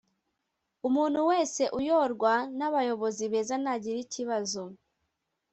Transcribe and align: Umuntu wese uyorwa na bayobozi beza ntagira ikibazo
Umuntu 0.87 1.19
wese 1.29 1.61
uyorwa 1.79 2.33
na 2.57 2.67
bayobozi 2.73 3.23
beza 3.31 3.55
ntagira 3.61 3.97
ikibazo 4.05 4.61